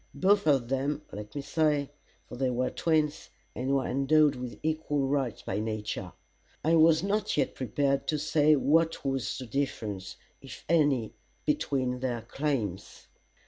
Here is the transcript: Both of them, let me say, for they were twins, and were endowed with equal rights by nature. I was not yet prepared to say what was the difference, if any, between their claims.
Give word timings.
Both 0.15 0.47
of 0.47 0.69
them, 0.69 1.03
let 1.11 1.35
me 1.35 1.43
say, 1.43 1.91
for 2.27 2.35
they 2.35 2.49
were 2.49 2.71
twins, 2.71 3.29
and 3.55 3.75
were 3.75 3.85
endowed 3.85 4.35
with 4.35 4.57
equal 4.63 5.07
rights 5.07 5.43
by 5.43 5.59
nature. 5.59 6.13
I 6.63 6.73
was 6.73 7.03
not 7.03 7.37
yet 7.37 7.53
prepared 7.53 8.07
to 8.07 8.17
say 8.17 8.55
what 8.55 9.05
was 9.05 9.37
the 9.37 9.45
difference, 9.45 10.15
if 10.41 10.65
any, 10.67 11.13
between 11.45 11.99
their 11.99 12.23
claims. 12.23 13.09